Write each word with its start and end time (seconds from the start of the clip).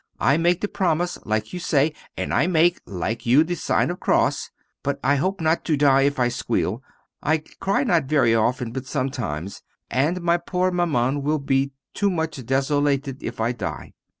I 0.19 0.35
make 0.37 0.61
the 0.61 0.67
promise 0.67 1.19
like 1.25 1.53
you 1.53 1.59
say, 1.59 1.93
and 2.17 2.33
I 2.33 2.47
make 2.47 2.81
like 2.87 3.27
you 3.27 3.43
the 3.43 3.53
sign 3.53 3.91
of 3.91 3.99
cross, 3.99 4.49
but 4.81 4.99
I 5.03 5.17
hope 5.17 5.39
not 5.39 5.63
to 5.65 5.77
die 5.77 6.01
if 6.01 6.17
I 6.17 6.27
squeal; 6.27 6.81
I 7.21 7.37
cry 7.59 7.83
not 7.83 8.05
very 8.05 8.33
often, 8.33 8.71
but 8.71 8.87
sometimes, 8.87 9.61
and 9.91 10.19
my 10.21 10.37
poor 10.37 10.71
Maman 10.71 11.21
will 11.21 11.37
be 11.37 11.73
to 11.93 12.09
much 12.09 12.43
desolated 12.47 13.21
if 13.21 13.39
I 13.39 13.51
die. 13.51 13.93